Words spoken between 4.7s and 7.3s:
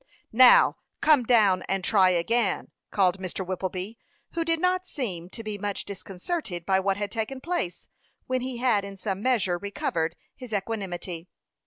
seem to be much disconcerted by what had